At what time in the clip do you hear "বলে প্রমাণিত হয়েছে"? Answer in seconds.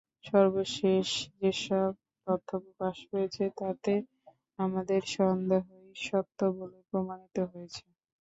6.57-7.83